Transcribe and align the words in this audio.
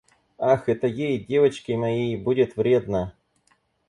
Ах, 0.39 0.67
это 0.67 0.87
ей, 0.87 1.23
девочке 1.23 1.77
моей, 1.77 2.15
будет 2.17 2.55
вредно! 2.57 3.13